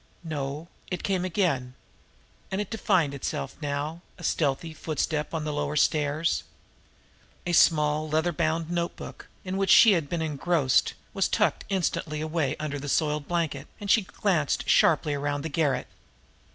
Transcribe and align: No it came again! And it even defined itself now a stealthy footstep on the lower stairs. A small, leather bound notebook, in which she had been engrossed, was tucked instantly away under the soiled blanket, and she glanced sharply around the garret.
No 0.23 0.67
it 0.89 1.03
came 1.03 1.23
again! 1.23 1.75
And 2.49 2.59
it 2.59 2.69
even 2.69 2.71
defined 2.71 3.13
itself 3.13 3.55
now 3.61 4.01
a 4.17 4.23
stealthy 4.23 4.73
footstep 4.73 5.31
on 5.31 5.43
the 5.43 5.53
lower 5.53 5.75
stairs. 5.75 6.41
A 7.45 7.53
small, 7.53 8.09
leather 8.09 8.31
bound 8.31 8.71
notebook, 8.71 9.27
in 9.45 9.57
which 9.57 9.69
she 9.69 9.91
had 9.91 10.09
been 10.09 10.23
engrossed, 10.23 10.95
was 11.13 11.27
tucked 11.27 11.65
instantly 11.69 12.19
away 12.19 12.55
under 12.59 12.79
the 12.79 12.89
soiled 12.89 13.27
blanket, 13.27 13.67
and 13.79 13.91
she 13.91 14.01
glanced 14.01 14.67
sharply 14.67 15.13
around 15.13 15.43
the 15.43 15.49
garret. 15.49 15.85